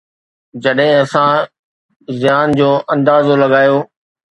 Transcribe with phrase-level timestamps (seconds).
[0.63, 1.33] جڏهن اسان
[2.21, 3.77] زيان جو اندازو لڳايو.